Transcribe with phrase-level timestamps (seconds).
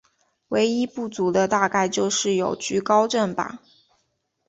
[0.47, 3.59] 唯一不足的大概就是有惧高症吧。